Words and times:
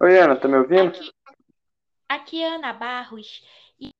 Oi, 0.00 0.16
Ana, 0.16 0.36
tá 0.36 0.46
me 0.46 0.56
ouvindo? 0.56 0.90
Aqui, 0.90 1.12
aqui 2.08 2.42
é 2.42 2.54
Ana 2.54 2.72
Barros 2.72 3.44
e 3.80 3.90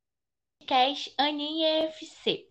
podcast 0.60 1.12
Aninha 1.18 1.86
FC. 1.88 2.46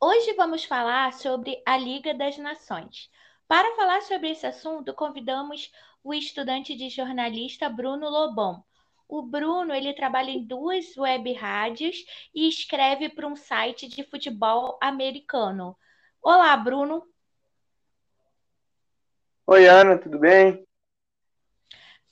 Hoje 0.00 0.32
vamos 0.34 0.64
falar 0.64 1.12
sobre 1.12 1.60
a 1.66 1.76
Liga 1.76 2.14
das 2.14 2.38
Nações. 2.38 3.10
Para 3.48 3.74
falar 3.74 4.00
sobre 4.02 4.30
esse 4.30 4.46
assunto, 4.46 4.94
convidamos 4.94 5.72
o 6.04 6.14
estudante 6.14 6.76
de 6.76 6.88
jornalista 6.88 7.68
Bruno 7.68 8.08
Lobão. 8.08 8.62
O 9.08 9.22
Bruno 9.22 9.74
ele 9.74 9.92
trabalha 9.92 10.30
em 10.30 10.46
duas 10.46 10.96
web 10.96 11.32
rádios 11.32 11.96
e 12.32 12.48
escreve 12.48 13.08
para 13.08 13.26
um 13.26 13.34
site 13.34 13.88
de 13.88 14.04
futebol 14.04 14.78
americano. 14.80 15.76
Olá, 16.22 16.56
Bruno. 16.56 17.04
Oi, 19.48 19.66
Ana, 19.66 19.98
tudo 19.98 20.16
bem? 20.20 20.64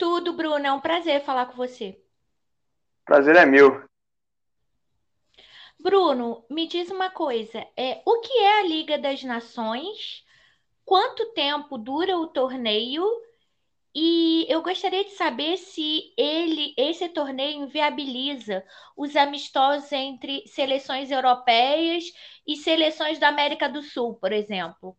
Tudo, 0.02 0.32
Bruno. 0.32 0.66
É 0.66 0.72
um 0.72 0.80
prazer 0.80 1.22
falar 1.22 1.46
com 1.46 1.52
você. 1.52 1.96
Prazer 3.04 3.36
é 3.36 3.46
meu. 3.46 3.84
Bruno, 5.78 6.44
me 6.50 6.66
diz 6.66 6.90
uma 6.90 7.08
coisa, 7.08 7.64
é, 7.76 8.02
o 8.04 8.18
que 8.18 8.32
é 8.32 8.58
a 8.58 8.62
Liga 8.64 8.98
das 8.98 9.22
Nações? 9.22 10.24
Quanto 10.84 11.32
tempo 11.34 11.78
dura 11.78 12.18
o 12.18 12.26
torneio? 12.26 13.04
E 13.94 14.44
eu 14.48 14.60
gostaria 14.60 15.04
de 15.04 15.12
saber 15.12 15.56
se 15.56 16.12
ele, 16.18 16.74
esse 16.76 17.08
torneio 17.08 17.62
inviabiliza 17.62 18.64
os 18.96 19.14
amistosos 19.14 19.92
entre 19.92 20.44
seleções 20.48 21.12
europeias 21.12 22.06
e 22.44 22.56
seleções 22.56 23.20
da 23.20 23.28
América 23.28 23.68
do 23.68 23.82
Sul, 23.82 24.16
por 24.16 24.32
exemplo. 24.32 24.98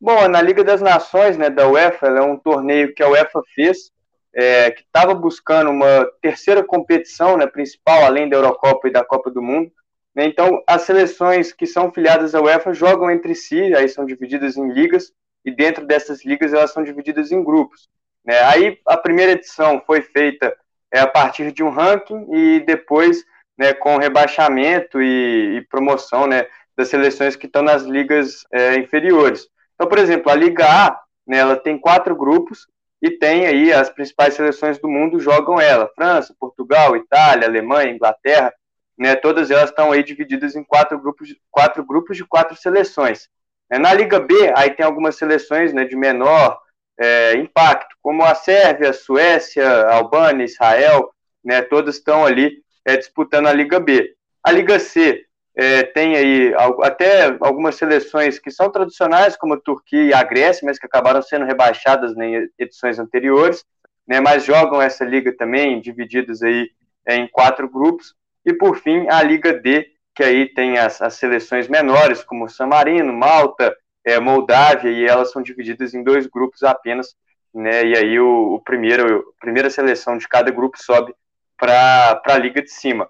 Bom, 0.00 0.28
na 0.28 0.42
Liga 0.42 0.62
das 0.62 0.82
Nações, 0.82 1.38
né, 1.38 1.48
da 1.48 1.68
UEFA, 1.68 2.08
é 2.08 2.20
um 2.20 2.36
torneio 2.36 2.94
que 2.94 3.02
a 3.02 3.08
UEFA 3.08 3.42
fez, 3.54 3.90
é, 4.34 4.70
que 4.70 4.82
estava 4.82 5.14
buscando 5.14 5.70
uma 5.70 6.06
terceira 6.20 6.62
competição 6.62 7.36
né, 7.38 7.46
principal, 7.46 8.04
além 8.04 8.28
da 8.28 8.36
Eurocopa 8.36 8.88
e 8.88 8.92
da 8.92 9.02
Copa 9.02 9.30
do 9.30 9.40
Mundo. 9.40 9.72
Né, 10.14 10.26
então, 10.26 10.62
as 10.66 10.82
seleções 10.82 11.52
que 11.52 11.66
são 11.66 11.90
filiadas 11.90 12.34
à 12.34 12.42
UEFA 12.42 12.74
jogam 12.74 13.10
entre 13.10 13.34
si, 13.34 13.74
aí 13.74 13.88
são 13.88 14.04
divididas 14.04 14.56
em 14.58 14.70
ligas, 14.70 15.12
e 15.44 15.50
dentro 15.50 15.86
dessas 15.86 16.24
ligas 16.24 16.52
elas 16.52 16.72
são 16.72 16.82
divididas 16.82 17.32
em 17.32 17.42
grupos. 17.42 17.88
Né? 18.24 18.38
Aí 18.42 18.78
a 18.86 18.98
primeira 18.98 19.32
edição 19.32 19.82
foi 19.86 20.02
feita 20.02 20.54
é, 20.92 21.00
a 21.00 21.06
partir 21.06 21.52
de 21.52 21.62
um 21.62 21.70
ranking 21.70 22.26
e 22.34 22.60
depois 22.60 23.24
né, 23.56 23.72
com 23.72 23.96
rebaixamento 23.96 25.00
e, 25.00 25.56
e 25.56 25.60
promoção 25.62 26.26
né, 26.26 26.46
das 26.76 26.88
seleções 26.88 27.36
que 27.36 27.46
estão 27.46 27.62
nas 27.62 27.84
ligas 27.84 28.44
é, 28.52 28.76
inferiores. 28.76 29.48
Então, 29.76 29.88
por 29.88 29.98
exemplo, 29.98 30.32
a 30.32 30.34
Liga 30.34 30.64
A, 30.66 31.00
né, 31.26 31.38
ela 31.38 31.56
tem 31.56 31.78
quatro 31.78 32.16
grupos 32.16 32.66
e 33.00 33.10
tem 33.10 33.46
aí 33.46 33.72
as 33.72 33.90
principais 33.90 34.34
seleções 34.34 34.78
do 34.78 34.88
mundo 34.88 35.20
jogam 35.20 35.60
ela: 35.60 35.90
França, 35.94 36.34
Portugal, 36.40 36.96
Itália, 36.96 37.46
Alemanha, 37.46 37.92
Inglaterra, 37.92 38.52
né, 38.98 39.14
todas 39.14 39.50
elas 39.50 39.70
estão 39.70 39.92
aí 39.92 40.02
divididas 40.02 40.56
em 40.56 40.64
quatro 40.64 40.98
grupos, 40.98 41.28
quatro 41.50 41.84
grupos 41.84 42.16
de 42.16 42.24
quatro 42.24 42.56
seleções. 42.56 43.28
É, 43.70 43.78
na 43.78 43.92
Liga 43.92 44.18
B, 44.18 44.52
aí 44.56 44.70
tem 44.70 44.86
algumas 44.86 45.16
seleções 45.16 45.72
né, 45.72 45.84
de 45.84 45.96
menor 45.96 46.58
é, 46.98 47.34
impacto, 47.34 47.94
como 48.00 48.24
a 48.24 48.34
Sérvia, 48.34 48.92
Suécia, 48.92 49.88
Albânia, 49.88 50.44
Israel, 50.44 51.10
né, 51.44 51.60
todas 51.60 51.96
estão 51.96 52.24
ali 52.24 52.62
é, 52.84 52.96
disputando 52.96 53.48
a 53.48 53.52
Liga 53.52 53.78
B. 53.78 54.14
A 54.42 54.50
Liga 54.50 54.78
C 54.78 55.26
é, 55.56 55.84
tem 55.84 56.14
aí 56.14 56.54
até 56.82 57.34
algumas 57.40 57.76
seleções 57.76 58.38
que 58.38 58.50
são 58.50 58.70
tradicionais, 58.70 59.36
como 59.36 59.54
a 59.54 59.60
Turquia 59.60 60.02
e 60.02 60.12
a 60.12 60.22
Grécia, 60.22 60.66
mas 60.66 60.78
que 60.78 60.84
acabaram 60.84 61.22
sendo 61.22 61.46
rebaixadas 61.46 62.14
em 62.18 62.46
edições 62.58 62.98
anteriores, 62.98 63.64
né, 64.06 64.20
mas 64.20 64.44
jogam 64.44 64.82
essa 64.82 65.02
liga 65.02 65.34
também, 65.34 65.80
divididas 65.80 66.42
aí 66.42 66.70
é, 67.06 67.16
em 67.16 67.26
quatro 67.26 67.68
grupos. 67.70 68.14
E, 68.44 68.52
por 68.52 68.76
fim, 68.76 69.06
a 69.08 69.22
Liga 69.22 69.52
D, 69.54 69.88
que 70.14 70.22
aí 70.22 70.46
tem 70.46 70.76
as, 70.76 71.00
as 71.00 71.14
seleções 71.14 71.68
menores, 71.68 72.22
como 72.22 72.48
San 72.50 72.66
Marino, 72.66 73.12
Malta, 73.12 73.74
é, 74.04 74.20
Moldávia, 74.20 74.90
e 74.90 75.06
elas 75.06 75.32
são 75.32 75.42
divididas 75.42 75.94
em 75.94 76.04
dois 76.04 76.26
grupos 76.26 76.62
apenas, 76.62 77.16
né, 77.54 77.82
e 77.82 77.96
aí 77.96 78.20
o, 78.20 78.56
o 78.56 78.60
primeiro, 78.60 79.34
a 79.38 79.40
primeira 79.40 79.70
seleção 79.70 80.18
de 80.18 80.28
cada 80.28 80.50
grupo 80.50 80.76
sobe 80.78 81.14
para 81.56 82.20
a 82.26 82.38
liga 82.38 82.60
de 82.60 82.70
cima. 82.70 83.08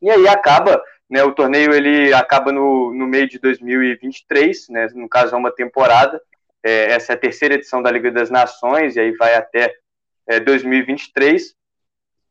E 0.00 0.08
aí 0.08 0.28
acaba 0.28 0.80
né, 1.12 1.22
o 1.22 1.34
torneio 1.34 1.74
ele 1.74 2.10
acaba 2.14 2.50
no, 2.50 2.90
no 2.94 3.06
meio 3.06 3.28
de 3.28 3.38
2023, 3.38 4.70
né, 4.70 4.88
no 4.94 5.06
caso 5.06 5.34
é 5.34 5.38
uma 5.38 5.52
temporada. 5.52 6.18
É, 6.64 6.92
essa 6.92 7.12
é 7.12 7.14
a 7.14 7.18
terceira 7.18 7.54
edição 7.54 7.82
da 7.82 7.90
Liga 7.90 8.10
das 8.10 8.30
Nações, 8.30 8.96
e 8.96 9.00
aí 9.00 9.12
vai 9.12 9.34
até 9.34 9.74
é, 10.26 10.40
2023. 10.40 11.54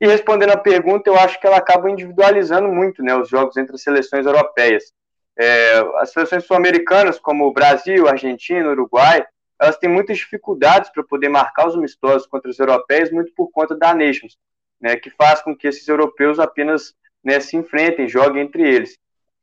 E 0.02 0.08
respondendo 0.08 0.50
a 0.50 0.58
pergunta, 0.58 1.12
eu 1.12 1.16
acho 1.16 1.40
que 1.40 1.46
ela 1.46 1.58
acaba 1.58 1.92
individualizando 1.92 2.70
muito 2.70 3.04
né, 3.04 3.16
os 3.16 3.30
jogos 3.30 3.56
entre 3.56 3.76
as 3.76 3.84
seleções 3.84 4.26
europeias. 4.26 4.92
É, 5.38 5.78
as 5.98 6.12
seleções 6.12 6.44
sul-americanas, 6.46 7.20
como 7.20 7.46
o 7.46 7.54
Brasil, 7.54 8.08
Argentina, 8.08 8.68
Uruguai, 8.68 9.24
elas 9.62 9.78
têm 9.78 9.92
muitas 9.92 10.18
dificuldades 10.18 10.90
para 10.90 11.04
poder 11.04 11.30
marcar 11.30 11.68
os 11.68 11.76
amistosos 11.76 12.26
contra 12.26 12.50
os 12.50 12.58
europeus, 12.58 13.12
muito 13.12 13.32
por 13.36 13.52
conta 13.52 13.76
da 13.76 13.94
Nations, 13.94 14.40
né, 14.82 14.96
que 14.96 15.12
faz 15.12 15.40
com 15.44 15.56
que 15.56 15.68
esses 15.68 15.88
europeus 15.88 16.40
apenas 16.40 16.96
né, 17.24 17.40
se 17.40 17.56
enfrentem, 17.56 18.08
joguem 18.08 18.44
entre 18.44 18.64
eles. 18.64 18.98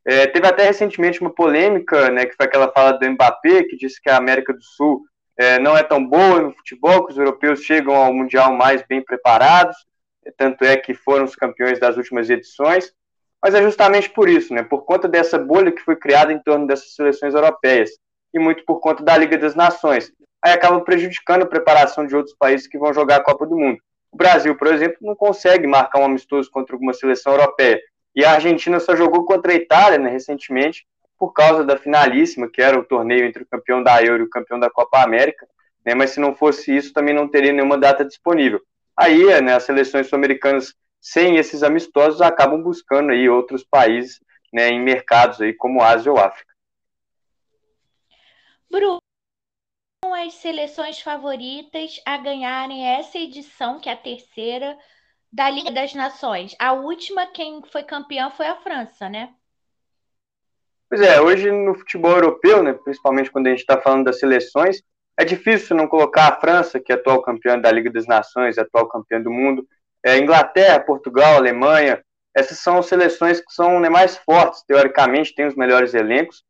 É, 0.05 0.27
teve 0.27 0.47
até 0.47 0.65
recentemente 0.65 1.21
uma 1.21 1.31
polêmica, 1.31 2.11
né, 2.11 2.25
que 2.25 2.35
foi 2.35 2.47
aquela 2.47 2.73
fala 2.73 2.93
do 2.93 3.11
Mbappé, 3.11 3.65
que 3.65 3.77
disse 3.77 4.01
que 4.01 4.09
a 4.09 4.17
América 4.17 4.53
do 4.53 4.63
Sul 4.63 5.03
é, 5.37 5.59
não 5.59 5.77
é 5.77 5.83
tão 5.83 6.05
boa 6.05 6.41
no 6.41 6.53
futebol, 6.53 7.05
que 7.05 7.13
os 7.13 7.19
europeus 7.19 7.63
chegam 7.63 7.95
ao 7.95 8.13
Mundial 8.13 8.53
mais 8.55 8.83
bem 8.89 9.05
preparados, 9.05 9.77
tanto 10.37 10.65
é 10.65 10.77
que 10.77 10.95
foram 10.95 11.25
os 11.25 11.35
campeões 11.35 11.79
das 11.79 11.97
últimas 11.97 12.29
edições, 12.29 12.93
mas 13.43 13.55
é 13.55 13.63
justamente 13.63 14.11
por 14.11 14.29
isso, 14.29 14.53
né, 14.53 14.63
por 14.63 14.85
conta 14.85 15.07
dessa 15.07 15.39
bolha 15.39 15.73
que 15.73 15.83
foi 15.83 15.97
criada 15.97 16.33
em 16.33 16.43
torno 16.43 16.67
dessas 16.67 16.95
seleções 16.95 17.35
europeias, 17.35 17.91
e 18.33 18.39
muito 18.39 18.65
por 18.65 18.81
conta 18.81 19.03
da 19.03 19.17
Liga 19.17 19.39
das 19.39 19.55
Nações. 19.55 20.13
Aí 20.43 20.53
acaba 20.53 20.81
prejudicando 20.81 21.43
a 21.43 21.47
preparação 21.47 22.07
de 22.07 22.15
outros 22.17 22.35
países 22.37 22.67
que 22.67 22.79
vão 22.79 22.93
jogar 22.93 23.17
a 23.17 23.23
Copa 23.23 23.47
do 23.47 23.57
Mundo. 23.57 23.79
O 24.11 24.17
Brasil, 24.17 24.57
por 24.57 24.69
exemplo, 24.69 24.99
não 25.01 25.15
consegue 25.15 25.67
marcar 25.67 26.01
um 26.01 26.05
amistoso 26.05 26.51
contra 26.51 26.75
alguma 26.75 26.93
seleção 26.93 27.33
europeia. 27.33 27.81
E 28.15 28.25
a 28.25 28.33
Argentina 28.33 28.81
só 28.81 28.97
jogou 28.97 29.25
contra 29.25 29.53
a 29.53 29.55
Itália 29.55 29.99
né, 29.99 30.11
recentemente 30.11 30.87
por 31.19 31.33
causa 31.33 31.65
da 31.65 31.77
finalíssima, 31.77 32.49
que 32.49 32.63
era 32.63 32.79
o 32.79 32.85
torneio 32.85 33.27
entre 33.27 33.43
o 33.43 33.47
campeão 33.47 33.83
da 33.83 34.03
Euro 34.03 34.23
e 34.23 34.27
o 34.27 34.31
campeão 34.31 34.59
da 34.59 34.71
Copa 34.71 35.03
América. 35.03 35.47
Né, 35.85 35.95
mas 35.95 36.11
se 36.11 36.21
não 36.21 36.35
fosse 36.35 36.75
isso, 36.75 36.93
também 36.93 37.15
não 37.15 37.29
teria 37.29 37.53
nenhuma 37.53 37.79
data 37.79 38.05
disponível. 38.05 38.61
Aí, 38.97 39.41
né, 39.41 39.55
as 39.55 39.65
seleções 39.65 40.09
sul-americanas, 40.09 40.75
sem 41.01 41.37
esses 41.37 41.63
amistosos, 41.63 42.21
acabam 42.21 42.61
buscando 42.63 43.13
aí 43.13 43.29
outros 43.29 43.65
países 43.65 44.21
né, 44.53 44.69
em 44.69 44.83
mercados 44.83 45.41
aí 45.41 45.53
como 45.53 45.83
Ásia 45.83 46.11
ou 46.11 46.19
África. 46.19 46.53
Bruno, 48.71 48.98
as 50.19 50.35
seleções 50.35 51.01
favoritas 51.01 52.01
a 52.05 52.17
ganharem 52.17 52.87
essa 52.87 53.19
edição, 53.19 53.79
que 53.79 53.89
é 53.89 53.93
a 53.93 53.97
terceira, 53.97 54.77
da 55.33 55.49
Liga 55.49 55.71
das 55.71 55.95
Nações. 55.95 56.55
A 56.59 56.73
última, 56.73 57.27
quem 57.27 57.63
foi 57.71 57.83
campeão 57.83 58.31
foi 58.31 58.47
a 58.47 58.57
França, 58.57 59.09
né? 59.09 59.35
Pois 60.89 61.03
é, 61.03 61.21
hoje 61.21 61.51
no 61.51 61.75
futebol 61.75 62.13
europeu, 62.13 62.63
né, 62.63 62.73
principalmente 62.73 63.31
quando 63.31 63.47
a 63.47 63.51
gente 63.51 63.61
está 63.61 63.79
falando 63.79 64.05
das 64.05 64.19
seleções, 64.19 64.83
é 65.19 65.25
difícil 65.25 65.77
não 65.77 65.87
colocar 65.87 66.29
a 66.29 66.41
França, 66.41 66.81
que 66.81 66.93
é 66.93 66.95
atual 66.95 67.21
campeã 67.21 67.59
da 67.59 67.71
Liga 67.71 67.91
das 67.91 68.07
Nações, 68.07 68.57
atual 68.57 68.89
campeã 68.89 69.21
do 69.21 69.31
mundo, 69.31 69.69
é, 70.03 70.17
Inglaterra, 70.17 70.81
Portugal, 70.81 71.35
Alemanha, 71.35 72.03
essas 72.35 72.59
são 72.59 72.83
seleções 72.83 73.41
que 73.41 73.53
são 73.53 73.81
né, 73.81 73.89
mais 73.89 74.17
fortes, 74.17 74.63
teoricamente, 74.63 75.35
têm 75.35 75.47
os 75.47 75.57
melhores 75.57 75.93
elencos, 75.93 76.45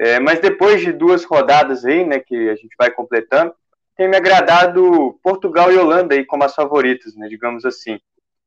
é, 0.00 0.18
mas 0.18 0.40
depois 0.40 0.80
de 0.80 0.92
duas 0.92 1.24
rodadas 1.24 1.84
aí, 1.84 2.06
né, 2.06 2.18
que 2.20 2.48
a 2.48 2.54
gente 2.54 2.74
vai 2.78 2.90
completando, 2.90 3.54
tem 3.94 4.08
me 4.08 4.16
agradado 4.16 5.20
Portugal 5.22 5.70
e 5.70 5.76
Holanda 5.76 6.14
aí 6.14 6.24
como 6.24 6.42
as 6.42 6.54
favoritas, 6.54 7.14
né, 7.14 7.28
digamos 7.28 7.66
assim. 7.66 8.00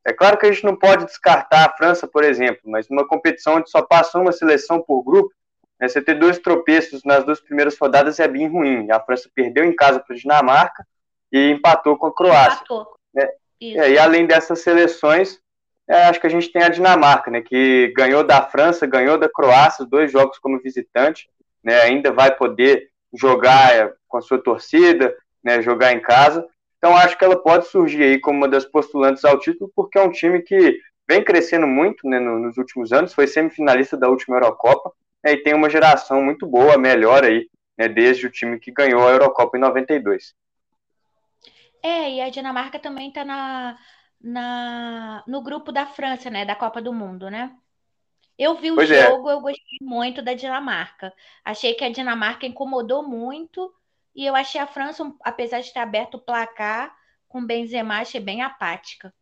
É 0.03 0.11
claro 0.11 0.35
que 0.35 0.47
a 0.47 0.51
gente 0.51 0.63
não 0.63 0.75
pode 0.75 1.05
descartar 1.05 1.63
a 1.63 1.71
França, 1.77 2.07
por 2.07 2.23
exemplo, 2.23 2.61
mas 2.65 2.89
numa 2.89 3.07
competição 3.07 3.57
onde 3.57 3.69
só 3.69 3.83
passa 3.83 4.17
uma 4.17 4.31
seleção 4.31 4.81
por 4.81 5.03
grupo, 5.03 5.31
né, 5.79 5.87
você 5.87 6.01
ter 6.01 6.15
dois 6.15 6.39
tropeços 6.39 7.03
nas 7.03 7.23
duas 7.23 7.39
primeiras 7.39 7.77
rodadas 7.77 8.19
é 8.19 8.27
bem 8.27 8.47
ruim. 8.47 8.89
A 8.89 8.99
França 8.99 9.29
perdeu 9.35 9.63
em 9.63 9.75
casa 9.75 9.99
para 9.99 10.15
a 10.15 10.17
Dinamarca 10.17 10.83
e 11.31 11.51
empatou 11.51 11.97
com 11.97 12.07
a 12.07 12.15
Croácia. 12.15 12.63
Empatou. 12.63 12.95
Né? 13.13 13.29
É, 13.61 13.91
e 13.91 13.99
além 13.99 14.25
dessas 14.25 14.61
seleções, 14.61 15.39
é, 15.87 16.05
acho 16.05 16.19
que 16.19 16.25
a 16.25 16.31
gente 16.31 16.51
tem 16.51 16.63
a 16.63 16.69
Dinamarca, 16.69 17.29
né, 17.29 17.41
que 17.41 17.93
ganhou 17.95 18.23
da 18.23 18.41
França, 18.41 18.87
ganhou 18.87 19.19
da 19.19 19.29
Croácia, 19.29 19.85
dois 19.85 20.11
jogos 20.11 20.39
como 20.39 20.59
visitante 20.59 21.29
né, 21.63 21.81
ainda 21.81 22.11
vai 22.11 22.35
poder 22.35 22.89
jogar 23.13 23.73
é, 23.75 23.93
com 24.07 24.17
a 24.17 24.21
sua 24.21 24.41
torcida, 24.41 25.15
né, 25.43 25.61
jogar 25.61 25.93
em 25.93 26.01
casa. 26.01 26.45
Então 26.77 26.95
acho 26.97 27.17
que 27.17 27.23
ela 27.23 27.41
pode 27.41 27.67
surgir 27.67 28.03
aí 28.03 28.19
como 28.19 28.39
uma 28.39 28.47
das 28.47 28.65
postulantes 28.65 29.23
ao 29.23 29.39
título, 29.39 29.71
porque 29.75 29.97
é 29.97 30.01
um 30.01 30.11
time 30.11 30.41
que 30.41 30.79
vem 31.07 31.23
crescendo 31.23 31.67
muito 31.67 32.07
né, 32.07 32.19
nos 32.19 32.57
últimos 32.57 32.91
anos, 32.91 33.13
foi 33.13 33.27
semifinalista 33.27 33.95
da 33.95 34.09
última 34.09 34.37
Eurocopa 34.37 34.91
né, 35.23 35.33
e 35.33 35.37
tem 35.37 35.53
uma 35.53 35.69
geração 35.69 36.21
muito 36.21 36.45
boa, 36.45 36.77
melhor 36.77 37.23
aí, 37.23 37.47
né, 37.77 37.87
desde 37.87 38.27
o 38.27 38.31
time 38.31 38.59
que 38.59 38.71
ganhou 38.71 39.07
a 39.07 39.11
Eurocopa 39.11 39.57
em 39.57 39.61
92. 39.61 40.33
É, 41.81 42.09
e 42.11 42.21
a 42.21 42.29
Dinamarca 42.29 42.79
também 42.79 43.09
está 43.09 43.25
na, 43.25 43.77
na, 44.21 45.21
no 45.27 45.41
grupo 45.41 45.69
da 45.69 45.85
França, 45.85 46.29
né? 46.29 46.45
Da 46.45 46.55
Copa 46.55 46.81
do 46.81 46.93
Mundo, 46.93 47.29
né? 47.29 47.53
Eu 48.37 48.55
vi 48.57 48.71
o 48.71 48.79
Pois 48.79 48.91
é, 48.91 49.07
jogo, 49.07 49.29
eu 49.29 49.41
gostei 49.41 49.77
muito 49.81 50.21
da 50.21 50.33
Dinamarca. 50.33 51.13
Achei 51.43 51.73
que 51.75 51.83
a 51.83 51.91
Dinamarca 51.91 52.45
incomodou 52.45 53.03
muito 53.07 53.73
e 54.15 54.25
eu 54.25 54.35
achei 54.35 54.59
a 54.61 54.67
França, 54.67 55.11
apesar 55.23 55.61
de 55.61 55.73
ter 55.73 55.79
aberto 55.79 56.15
o 56.15 56.21
placar 56.21 56.95
com 57.27 57.45
Benzema, 57.45 57.99
achei 57.99 58.21
bem 58.21 58.41
apática. 58.41 59.13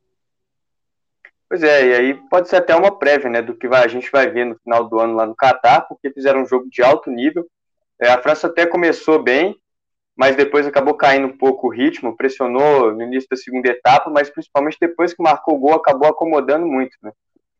pois 1.49 1.63
é, 1.63 1.87
e 1.87 1.93
aí 1.93 2.13
pode 2.29 2.49
ser 2.49 2.57
até 2.57 2.75
uma 2.75 2.97
prévia, 2.97 3.29
né, 3.29 3.41
do 3.41 3.55
que 3.55 3.67
vai- 3.67 3.83
a 3.83 3.87
gente 3.87 4.09
vai 4.11 4.29
ver 4.29 4.45
no 4.45 4.55
final 4.59 4.87
do 4.87 4.99
ano 4.99 5.15
lá 5.15 5.25
no 5.25 5.35
Catar, 5.35 5.81
porque 5.87 6.11
fizeram 6.11 6.41
um 6.41 6.45
jogo 6.45 6.69
de 6.69 6.81
alto 6.81 7.09
nível. 7.11 7.45
É, 8.01 8.09
a 8.11 8.21
França 8.21 8.47
até 8.47 8.65
começou 8.67 9.21
bem, 9.23 9.55
mas 10.17 10.35
depois 10.37 10.67
acabou 10.67 10.95
caindo 10.95 11.27
um 11.27 11.37
pouco 11.37 11.67
o 11.67 11.71
ritmo, 11.71 12.17
pressionou 12.17 12.93
no 12.93 13.03
início 13.03 13.29
da 13.31 13.37
segunda 13.37 13.69
etapa, 13.69 14.09
mas 14.09 14.29
principalmente 14.29 14.77
depois 14.81 15.13
que 15.13 15.23
marcou 15.23 15.55
o 15.55 15.59
gol, 15.59 15.73
acabou 15.75 16.09
acomodando 16.09 16.67
muito, 16.67 16.95
né? 17.03 17.11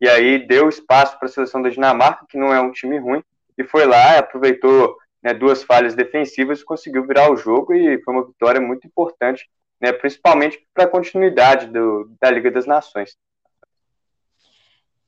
E 0.02 0.10
aí 0.10 0.40
deu 0.40 0.68
espaço 0.68 1.18
para 1.20 1.28
a 1.28 1.32
seleção 1.32 1.62
da 1.62 1.70
Dinamarca, 1.70 2.26
que 2.28 2.38
não 2.38 2.52
é 2.52 2.60
um 2.60 2.72
time 2.72 2.98
ruim, 2.98 3.24
e 3.56 3.64
foi 3.64 3.86
lá, 3.86 4.18
aproveitou 4.18 4.98
né, 5.22 5.32
duas 5.32 5.64
falhas 5.64 5.94
defensivas, 5.94 6.64
conseguiu 6.64 7.06
virar 7.06 7.32
o 7.32 7.38
jogo 7.38 7.72
e 7.72 8.02
foi 8.02 8.14
uma 8.16 8.26
vitória 8.26 8.60
muito 8.60 8.88
importante, 8.88 9.48
né, 9.80 9.94
principalmente 9.94 10.68
para 10.74 10.86
a 10.86 10.90
continuidade 10.90 11.68
do, 11.68 12.12
da 12.20 12.32
Liga 12.32 12.50
das 12.50 12.66
Nações. 12.66 13.16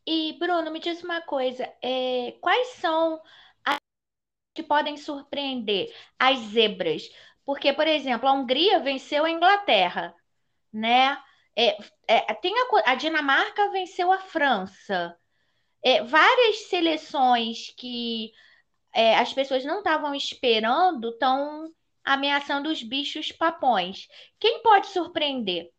E, 0.06 0.38
Bruno, 0.38 0.70
me 0.70 0.80
diz 0.80 1.02
uma 1.04 1.22
coisa, 1.22 1.68
é, 1.82 2.36
quais 2.40 2.68
são 2.74 3.20
as 3.66 3.80
que 4.54 4.62
podem 4.62 4.96
surpreender 4.96 5.92
as 6.20 6.38
zebras? 6.38 7.10
Porque, 7.44 7.74
por 7.74 7.88
exemplo, 7.88 8.28
a 8.28 8.34
Hungria 8.34 8.80
venceu 8.80 9.26
a 9.26 9.32
Inglaterra, 9.32 10.14
né? 10.72 11.18
É, 11.56 11.78
é, 12.08 12.34
tem 12.36 12.54
a, 12.58 12.92
a 12.92 12.96
Dinamarca 12.96 13.72
venceu 13.72 14.12
a 14.12 14.20
França. 14.20 15.16
É, 15.84 16.04
várias 16.04 16.68
seleções 16.70 17.74
que 17.78 18.32
é, 18.94 19.18
as 19.18 19.34
pessoas 19.34 19.66
não 19.66 19.80
estavam 19.80 20.16
esperando 20.16 21.10
estão 21.10 21.72
ameaçando 22.04 22.70
os 22.70 22.84
bichos 22.84 23.32
papões. 23.32 24.08
Quem 24.40 24.62
pode 24.62 24.88
surpreender? 24.88 25.70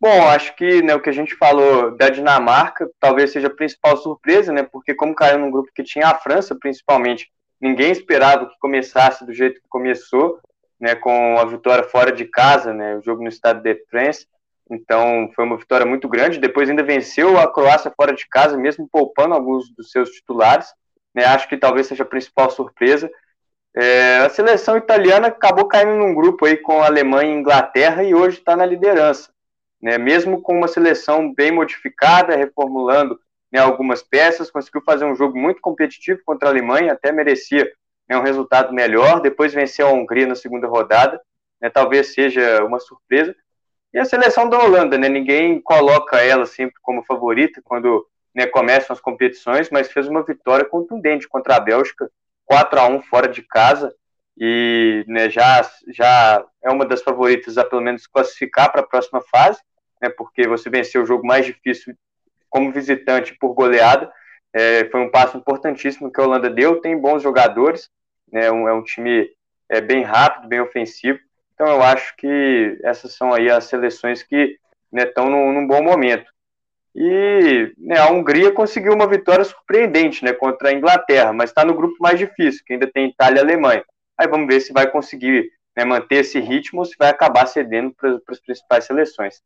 Bom, 0.00 0.26
acho 0.28 0.56
que 0.56 0.80
né, 0.80 0.94
o 0.94 1.00
que 1.00 1.10
a 1.10 1.12
gente 1.12 1.34
falou 1.34 1.94
da 1.94 2.08
Dinamarca 2.08 2.90
talvez 2.98 3.32
seja 3.32 3.48
a 3.48 3.54
principal 3.54 3.98
surpresa, 3.98 4.50
né? 4.50 4.62
Porque 4.62 4.94
como 4.94 5.14
caiu 5.14 5.38
num 5.38 5.50
grupo 5.50 5.70
que 5.74 5.82
tinha 5.82 6.08
a 6.08 6.18
França, 6.18 6.56
principalmente, 6.58 7.30
ninguém 7.60 7.92
esperava 7.92 8.46
que 8.46 8.58
começasse 8.58 9.26
do 9.26 9.32
jeito 9.34 9.60
que 9.60 9.68
começou, 9.68 10.40
né? 10.80 10.94
Com 10.94 11.38
a 11.38 11.44
vitória 11.44 11.84
fora 11.84 12.10
de 12.10 12.24
casa, 12.24 12.72
né? 12.72 12.96
O 12.96 13.02
jogo 13.02 13.22
no 13.22 13.30
Stade 13.30 13.62
de 13.62 13.74
France. 13.90 14.26
Então 14.70 15.30
foi 15.34 15.44
uma 15.44 15.56
vitória 15.56 15.84
muito 15.84 16.08
grande. 16.08 16.38
Depois 16.38 16.70
ainda 16.70 16.82
venceu 16.82 17.38
a 17.38 17.52
Croácia 17.52 17.92
fora 17.96 18.14
de 18.14 18.26
casa, 18.28 18.56
mesmo 18.56 18.88
poupando 18.90 19.34
alguns 19.34 19.70
dos 19.74 19.90
seus 19.90 20.10
titulares. 20.10 20.68
Né? 21.14 21.24
Acho 21.24 21.48
que 21.48 21.56
talvez 21.56 21.86
seja 21.86 22.04
a 22.04 22.06
principal 22.06 22.50
surpresa. 22.50 23.10
É, 23.76 24.18
a 24.18 24.28
seleção 24.28 24.76
italiana 24.76 25.28
acabou 25.28 25.66
caindo 25.66 25.94
num 25.94 26.14
grupo 26.14 26.46
aí 26.46 26.56
com 26.56 26.82
a 26.82 26.86
Alemanha 26.86 27.32
e 27.32 27.38
Inglaterra 27.38 28.02
e 28.02 28.14
hoje 28.14 28.38
está 28.38 28.56
na 28.56 28.66
liderança 28.66 29.30
né? 29.80 29.96
Mesmo 29.96 30.42
com 30.42 30.56
uma 30.56 30.68
seleção 30.68 31.32
bem 31.32 31.50
modificada, 31.50 32.36
reformulando 32.36 33.18
né, 33.52 33.60
algumas 33.60 34.02
peças, 34.02 34.50
conseguiu 34.50 34.82
fazer 34.82 35.04
um 35.04 35.14
jogo 35.14 35.38
muito 35.38 35.60
competitivo 35.60 36.20
contra 36.24 36.48
a 36.48 36.52
Alemanha, 36.52 36.92
até 36.92 37.10
merecia 37.10 37.70
né, 38.10 38.18
um 38.18 38.22
resultado 38.22 38.72
melhor. 38.72 39.20
Depois 39.20 39.54
venceu 39.54 39.86
a 39.86 39.92
Hungria 39.92 40.26
na 40.26 40.34
segunda 40.34 40.66
rodada, 40.66 41.20
né, 41.60 41.70
talvez 41.70 42.12
seja 42.12 42.64
uma 42.64 42.80
surpresa. 42.80 43.34
E 43.94 43.98
a 43.98 44.04
seleção 44.04 44.48
da 44.48 44.58
Holanda, 44.58 44.98
né, 44.98 45.08
ninguém 45.08 45.60
coloca 45.60 46.18
ela 46.18 46.46
sempre 46.46 46.74
como 46.82 47.04
favorita 47.04 47.62
quando 47.64 48.04
né, 48.34 48.46
começam 48.46 48.92
as 48.92 49.00
competições, 49.00 49.70
mas 49.70 49.92
fez 49.92 50.08
uma 50.08 50.24
vitória 50.24 50.64
contundente 50.64 51.28
contra 51.28 51.56
a 51.56 51.60
Bélgica, 51.60 52.10
4 52.44 52.80
a 52.80 52.86
1 52.88 53.02
fora 53.02 53.28
de 53.28 53.42
casa 53.42 53.94
e 54.36 55.04
né, 55.06 55.30
já, 55.30 55.68
já 55.88 56.44
é 56.62 56.70
uma 56.70 56.84
das 56.84 57.02
favoritas 57.02 57.56
a 57.58 57.64
pelo 57.64 57.82
menos 57.82 58.06
classificar 58.06 58.70
para 58.72 58.80
a 58.80 58.86
próxima 58.86 59.20
fase 59.22 59.60
né, 60.00 60.08
porque 60.08 60.48
você 60.48 60.70
venceu 60.70 61.02
o 61.02 61.06
jogo 61.06 61.26
mais 61.26 61.44
difícil 61.44 61.94
como 62.48 62.72
visitante 62.72 63.36
por 63.38 63.54
goleada. 63.54 64.10
É, 64.52 64.86
foi 64.86 65.00
um 65.00 65.10
passo 65.10 65.36
importantíssimo 65.36 66.10
que 66.10 66.20
a 66.20 66.24
Holanda 66.24 66.48
deu. 66.48 66.80
Tem 66.80 66.98
bons 66.98 67.22
jogadores, 67.22 67.90
né, 68.32 68.50
um, 68.50 68.68
é 68.68 68.72
um 68.72 68.82
time 68.82 69.30
é, 69.68 69.80
bem 69.80 70.02
rápido, 70.02 70.48
bem 70.48 70.60
ofensivo. 70.60 71.18
Então 71.54 71.66
eu 71.66 71.82
acho 71.82 72.16
que 72.16 72.78
essas 72.82 73.12
são 73.14 73.32
aí 73.32 73.50
as 73.50 73.64
seleções 73.64 74.22
que 74.22 74.58
estão 74.92 75.26
né, 75.26 75.30
num, 75.30 75.52
num, 75.52 75.66
bom 75.66 75.82
momento. 75.82 76.30
E 76.94 77.72
né, 77.78 77.98
a 77.98 78.10
Hungria 78.10 78.50
conseguiu 78.50 78.92
uma 78.92 79.06
vitória 79.06 79.44
surpreendente 79.44 80.24
né, 80.24 80.32
contra 80.32 80.70
a 80.70 80.72
Inglaterra, 80.72 81.32
mas 81.32 81.50
está 81.50 81.64
no 81.64 81.74
grupo 81.74 81.94
mais 82.00 82.18
difícil, 82.18 82.62
que 82.66 82.72
ainda 82.72 82.90
tem 82.90 83.10
Itália 83.10 83.40
e 83.40 83.42
Alemanha. 83.42 83.84
Aí 84.18 84.26
vamos 84.26 84.46
ver 84.46 84.60
se 84.60 84.72
vai 84.72 84.90
conseguir 84.90 85.50
né, 85.76 85.84
manter 85.84 86.16
esse 86.16 86.40
ritmo 86.40 86.80
ou 86.80 86.84
se 86.84 86.96
vai 86.98 87.08
acabar 87.08 87.46
cedendo 87.46 87.94
para 87.94 88.18
as 88.28 88.40
principais 88.40 88.84
seleções. 88.84 89.42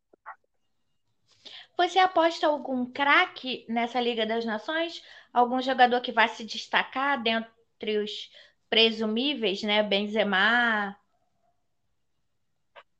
Você 1.77 1.99
aposta 1.99 2.47
algum 2.47 2.85
craque 2.85 3.65
nessa 3.67 3.99
Liga 3.99 4.25
das 4.25 4.45
Nações? 4.45 5.03
Algum 5.33 5.61
jogador 5.61 5.99
que 5.99 6.11
vai 6.11 6.29
se 6.29 6.45
destacar 6.45 7.21
dentre 7.21 7.97
os 7.97 8.29
presumíveis, 8.69 9.63
né? 9.63 9.83
Benzema. 9.83 10.95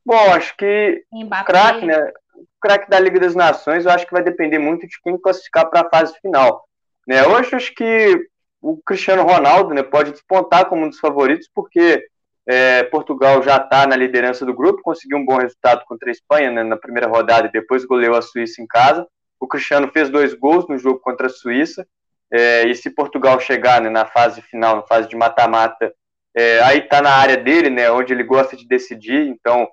Bom, 0.06 0.34
acho 0.34 0.56
que 0.56 1.04
craque, 1.46 1.86
né? 1.86 2.14
Craque 2.62 2.90
da 2.90 3.00
Liga 3.00 3.20
das 3.20 3.36
Nações, 3.36 3.86
eu 3.86 3.92
acho 3.92 4.06
que 4.06 4.14
vai 4.14 4.24
depender 4.24 4.60
muito 4.60 4.88
de 4.88 5.00
quem 5.02 5.18
classificar 5.18 5.70
para 5.70 5.82
a 5.82 5.90
fase 5.90 6.18
final. 6.20 6.68
Né? 7.08 7.26
Hoje 7.26 7.56
acho 7.56 7.74
que 7.74 8.28
o 8.62 8.78
Cristiano 8.84 9.24
Ronaldo 9.24 9.74
né, 9.74 9.84
pode 9.84 10.12
despontar 10.12 10.66
como 10.66 10.86
um 10.86 10.90
dos 10.90 11.00
favoritos, 11.00 11.50
porque 11.54 12.04
é, 12.48 12.84
Portugal 12.84 13.42
já 13.44 13.58
está 13.58 13.86
na 13.86 13.96
liderança 13.96 14.46
do 14.46 14.54
grupo, 14.54 14.82
conseguiu 14.82 15.18
um 15.18 15.26
bom 15.26 15.38
resultado 15.38 15.84
contra 15.86 16.10
a 16.10 16.12
Espanha 16.12 16.52
né, 16.52 16.64
na 16.64 16.78
primeira 16.78 17.08
rodada 17.08 17.48
e 17.48 17.52
depois 17.52 17.86
goleou 17.86 18.16
a 18.16 18.22
Suíça 18.22 18.62
em 18.62 18.68
casa. 18.68 19.08
O 19.40 19.48
Cristiano 19.48 19.92
fez 19.92 20.10
dois 20.10 20.34
gols 20.34 20.68
no 20.68 20.78
jogo 20.78 21.00
contra 21.00 21.28
a 21.28 21.30
Suíça. 21.30 21.88
É, 22.32 22.68
e 22.68 22.76
se 22.76 22.90
Portugal 22.90 23.40
chegar 23.40 23.82
né, 23.82 23.90
na 23.90 24.06
fase 24.06 24.42
final, 24.42 24.78
na 24.78 24.84
fase 24.84 25.08
de 25.08 25.16
mata-mata, 25.16 25.94
é, 26.36 26.60
aí 26.64 26.80
está 26.80 27.02
na 27.02 27.12
área 27.12 27.38
dele, 27.38 27.70
né, 27.70 27.90
onde 27.92 28.14
ele 28.14 28.24
gosta 28.24 28.58
de 28.58 28.68
decidir, 28.68 29.28
então 29.28 29.68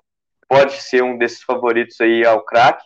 pode 0.48 0.74
ser 0.82 1.02
um 1.02 1.16
desses 1.18 1.42
favoritos 1.42 2.00
aí 2.00 2.24
ao 2.24 2.44
craque. 2.44 2.84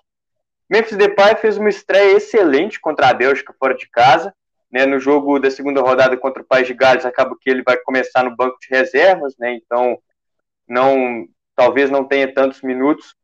Memphis 0.69 0.97
Depay 0.97 1.37
fez 1.37 1.59
uma 1.59 1.69
estreia 1.69 2.17
excelente 2.17 2.81
contra 2.81 3.09
a 3.09 3.15
Bélgica 3.15 3.55
fora 3.59 3.75
de 3.75 3.89
casa. 3.91 4.35
Né, 4.69 4.85
no 4.85 4.99
jogo 4.99 5.39
da 5.39 5.49
segunda 5.49 5.81
rodada 5.81 6.17
contra 6.17 6.43
o 6.43 6.45
País 6.45 6.67
de 6.67 6.75
Gales, 6.75 7.07
acaba 7.07 7.37
que 7.41 7.49
ele 7.49 7.63
vai 7.63 7.77
começar 7.79 8.25
no 8.25 8.35
banco 8.35 8.59
de 8.61 8.67
reservas, 8.69 9.35
né, 9.39 9.55
então 9.55 9.97
não, 10.69 11.25
talvez 11.55 11.89
não 11.89 12.05
tenha 12.05 12.33
tantos 12.35 12.61
minutos, 12.63 13.15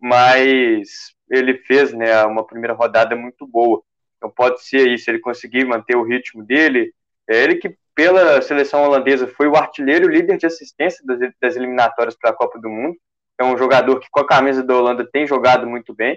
mas 0.00 1.12
ele 1.28 1.58
fez 1.58 1.92
né, 1.92 2.24
uma 2.24 2.46
primeira 2.46 2.72
rodada 2.72 3.16
muito 3.16 3.46
boa. 3.46 3.82
Então 4.22 4.30
pode 4.30 4.62
ser 4.62 4.88
isso, 4.88 5.10
ele 5.10 5.18
conseguir 5.18 5.64
manter 5.64 5.96
o 5.96 6.04
ritmo 6.04 6.44
dele. 6.44 6.94
É 7.28 7.42
ele 7.42 7.56
que, 7.56 7.76
pela 7.92 8.40
seleção 8.40 8.84
holandesa, 8.84 9.26
foi 9.26 9.48
o 9.48 9.56
artilheiro 9.56 10.08
e 10.08 10.14
líder 10.14 10.38
de 10.38 10.46
assistência 10.46 11.04
das, 11.04 11.18
das 11.40 11.56
eliminatórias 11.56 12.16
para 12.16 12.30
a 12.30 12.34
Copa 12.34 12.60
do 12.60 12.70
Mundo. 12.70 12.96
É 13.36 13.42
um 13.42 13.58
jogador 13.58 13.98
que, 13.98 14.06
com 14.08 14.20
a 14.20 14.26
camisa 14.26 14.62
da 14.62 14.76
Holanda, 14.76 15.08
tem 15.10 15.26
jogado 15.26 15.66
muito 15.66 15.92
bem. 15.92 16.16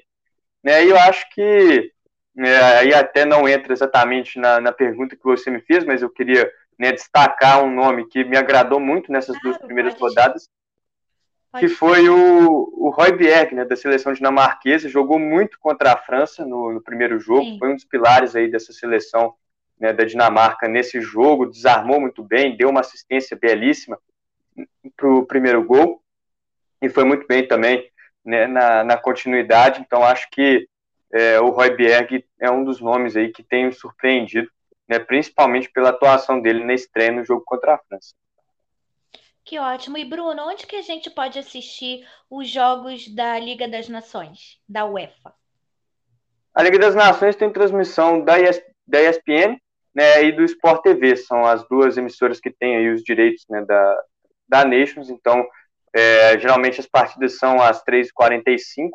Né, 0.63 0.85
e 0.85 0.89
eu 0.89 0.97
acho 0.97 1.27
que 1.31 1.91
é, 2.37 2.57
aí 2.79 2.93
até 2.93 3.25
não 3.25 3.49
entra 3.49 3.73
exatamente 3.73 4.37
na, 4.39 4.59
na, 4.59 4.71
pergunta 4.71 5.15
que 5.15 5.23
você 5.23 5.49
me 5.49 5.61
fez, 5.61 5.83
mas 5.83 6.01
eu 6.01 6.09
queria 6.09 6.51
né, 6.77 6.91
destacar 6.91 7.63
um 7.63 7.73
nome 7.73 8.07
que 8.07 8.23
me 8.23 8.37
agradou 8.37 8.79
muito 8.79 9.11
nessas 9.11 9.39
duas 9.41 9.57
primeiras 9.57 9.95
rodadas, 9.99 10.49
que 11.59 11.67
foi 11.67 12.09
o, 12.09 12.73
o 12.73 12.89
Roy 12.89 13.11
Bjerg, 13.13 13.55
né, 13.55 13.65
da 13.65 13.75
seleção 13.75 14.13
dinamarquesa, 14.13 14.89
jogou 14.89 15.19
muito 15.19 15.59
contra 15.59 15.93
a 15.93 15.97
França 15.97 16.45
no, 16.45 16.73
no 16.73 16.81
primeiro 16.81 17.19
jogo, 17.19 17.43
Sim. 17.43 17.59
foi 17.59 17.71
um 17.71 17.75
dos 17.75 17.85
pilares 17.85 18.35
aí 18.35 18.49
dessa 18.49 18.73
seleção 18.73 19.33
né, 19.79 19.91
da 19.93 20.03
Dinamarca 20.05 20.67
nesse 20.67 21.01
jogo, 21.01 21.45
desarmou 21.45 21.99
muito 21.99 22.23
bem, 22.23 22.55
deu 22.55 22.69
uma 22.69 22.81
assistência 22.81 23.37
belíssima 23.37 23.99
para 24.95 25.09
o 25.09 25.25
primeiro 25.25 25.63
gol, 25.63 26.01
e 26.81 26.89
foi 26.89 27.03
muito 27.03 27.27
bem 27.27 27.47
também 27.47 27.89
né, 28.23 28.47
na, 28.47 28.83
na 28.83 28.97
continuidade, 28.97 29.81
então 29.81 30.03
acho 30.03 30.29
que 30.29 30.67
é, 31.13 31.39
o 31.39 31.49
Roy 31.49 31.75
Bjerg 31.75 32.25
é 32.39 32.49
um 32.49 32.63
dos 32.63 32.81
nomes 32.81 33.15
aí 33.15 33.31
que 33.31 33.43
tem 33.43 33.65
me 33.65 33.73
surpreendido, 33.73 34.49
né, 34.87 34.99
principalmente 34.99 35.69
pela 35.71 35.89
atuação 35.89 36.41
dele 36.41 36.63
na 36.63 36.73
estreia 36.73 37.11
no 37.11 37.25
jogo 37.25 37.43
contra 37.45 37.75
a 37.75 37.77
França. 37.77 38.13
Que 39.45 39.59
ótimo. 39.59 39.97
E 39.97 40.03
Bruno, 40.03 40.47
onde 40.49 40.65
que 40.65 40.75
a 40.75 40.81
gente 40.81 41.09
pode 41.09 41.37
assistir 41.37 42.05
os 42.29 42.49
jogos 42.49 43.07
da 43.07 43.39
Liga 43.39 43.67
das 43.67 43.87
Nações, 43.87 44.59
da 44.67 44.85
UEFA? 44.85 45.33
A 46.53 46.63
Liga 46.63 46.79
das 46.79 46.95
Nações 46.95 47.35
tem 47.35 47.51
transmissão 47.53 48.23
da, 48.23 48.39
ES, 48.39 48.61
da 48.87 49.01
ESPN 49.01 49.57
né, 49.93 50.23
e 50.23 50.31
do 50.31 50.43
Sport 50.43 50.81
TV, 50.81 51.15
são 51.15 51.45
as 51.45 51.67
duas 51.69 51.95
emissoras 51.95 52.39
que 52.39 52.49
têm 52.49 52.77
aí 52.77 52.89
os 52.89 53.03
direitos 53.03 53.45
né, 53.49 53.63
da, 53.63 54.03
da 54.49 54.65
Nations, 54.65 55.09
então 55.09 55.45
É, 55.97 56.37
geralmente 56.37 56.81
as 56.81 56.87
partidas 56.87 57.37
são 57.37 57.61
às 57.61 57.81
3h45, 57.85 58.89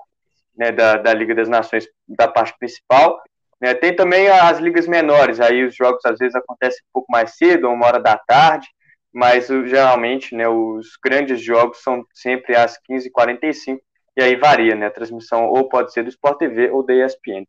né, 0.54 0.70
da, 0.70 0.98
da 0.98 1.14
Liga 1.14 1.34
das 1.34 1.48
Nações, 1.48 1.88
da 2.06 2.28
parte 2.28 2.54
principal. 2.58 3.18
Né, 3.58 3.72
tem 3.72 3.96
também 3.96 4.28
as 4.28 4.58
ligas 4.58 4.86
menores, 4.86 5.40
aí 5.40 5.64
os 5.64 5.74
jogos 5.74 6.04
às 6.04 6.18
vezes 6.18 6.34
acontecem 6.34 6.80
um 6.82 6.92
pouco 6.92 7.10
mais 7.10 7.36
cedo, 7.38 7.70
uma 7.70 7.86
hora 7.86 7.98
da 7.98 8.18
tarde, 8.18 8.68
mas 9.12 9.48
geralmente 9.48 10.34
né, 10.34 10.48
os 10.48 10.96
grandes 11.02 11.42
jogos 11.42 11.82
são 11.82 12.04
sempre 12.12 12.56
às 12.56 12.78
15h45, 12.88 13.80
e 14.16 14.22
aí 14.22 14.36
varia, 14.36 14.74
né, 14.74 14.86
a 14.86 14.90
transmissão 14.90 15.48
ou 15.48 15.68
pode 15.68 15.92
ser 15.92 16.02
do 16.02 16.10
Sport 16.10 16.38
TV 16.38 16.70
ou 16.70 16.84
da 16.84 16.94
ESPN. 16.94 17.46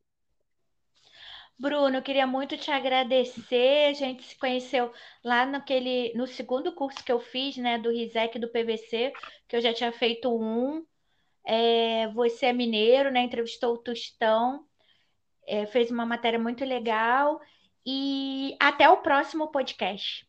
Bruno, 1.61 2.01
queria 2.01 2.25
muito 2.25 2.57
te 2.57 2.71
agradecer. 2.71 3.89
A 3.89 3.93
gente 3.93 4.23
se 4.23 4.35
conheceu 4.35 4.91
lá 5.23 5.45
naquele, 5.45 6.11
no 6.15 6.25
segundo 6.25 6.73
curso 6.73 7.03
que 7.03 7.11
eu 7.11 7.19
fiz, 7.19 7.55
né, 7.55 7.77
do 7.77 7.91
RISEC 7.91 8.39
do 8.39 8.47
PVC, 8.47 9.13
que 9.47 9.55
eu 9.55 9.61
já 9.61 9.71
tinha 9.71 9.91
feito 9.91 10.27
um. 10.35 10.83
É, 11.45 12.07
você 12.15 12.47
é 12.47 12.53
mineiro, 12.53 13.11
né? 13.11 13.21
Entrevistou 13.21 13.75
o 13.75 13.77
Tostão, 13.77 14.65
é, 15.47 15.67
fez 15.67 15.91
uma 15.91 16.03
matéria 16.03 16.39
muito 16.39 16.65
legal. 16.65 17.39
E 17.85 18.55
até 18.59 18.89
o 18.89 18.97
próximo 18.97 19.51
podcast. 19.51 20.27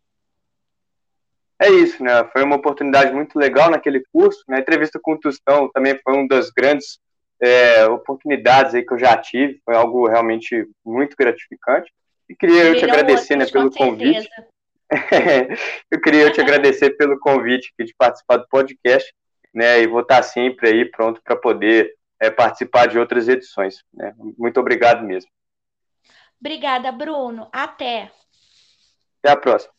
É 1.63 1.71
isso, 1.71 2.03
né? 2.03 2.25
Foi 2.33 2.43
uma 2.43 2.57
oportunidade 2.57 3.13
muito 3.13 3.39
legal 3.39 3.71
naquele 3.71 4.03
curso. 4.13 4.43
Né? 4.49 4.57
A 4.57 4.61
entrevista 4.61 4.99
com 5.01 5.13
o 5.13 5.19
Tostão 5.19 5.71
também 5.73 5.97
foi 6.03 6.15
uma 6.15 6.27
das 6.27 6.51
grandes 6.51 6.99
é, 7.41 7.87
oportunidades 7.87 8.75
aí 8.75 8.85
que 8.85 8.93
eu 8.93 8.99
já 8.99 9.17
tive, 9.17 9.61
foi 9.65 9.75
algo 9.75 10.09
realmente 10.09 10.69
muito 10.85 11.17
gratificante. 11.17 11.93
E 12.29 12.35
queria 12.35 12.65
eu 12.65 12.77
te 12.77 12.85
agradecer 12.85 13.37
né, 13.37 13.47
pelo 13.47 13.71
convite. 13.71 14.29
eu 15.91 16.01
queria 16.01 16.23
eu 16.23 16.33
te 16.33 16.41
agradecer 16.41 16.91
pelo 16.97 17.19
convite 17.19 17.73
de 17.79 17.95
participar 17.97 18.39
do 18.39 18.49
podcast, 18.49 19.13
né? 19.55 19.81
E 19.81 19.87
vou 19.87 20.01
estar 20.01 20.23
sempre 20.23 20.69
aí 20.69 20.85
pronto 20.85 21.21
para 21.23 21.37
poder 21.37 21.95
é, 22.21 22.31
participar 22.31 22.87
de 22.87 22.99
outras 22.99 23.29
edições. 23.29 23.85
Né? 23.93 24.13
Muito 24.39 24.59
obrigado 24.59 25.05
mesmo. 25.05 25.31
Obrigada, 26.41 26.91
Bruno. 26.91 27.49
Até. 27.53 28.11
Até 29.23 29.33
a 29.33 29.37
próxima. 29.37 29.73